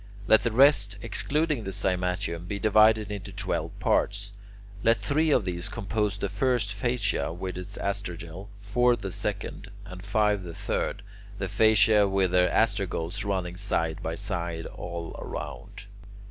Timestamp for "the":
0.41-0.49, 1.63-1.69, 6.17-6.27, 8.95-9.11, 10.41-10.55, 11.37-11.45